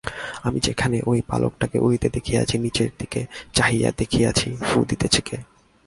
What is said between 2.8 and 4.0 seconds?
দিকে চাহিয়া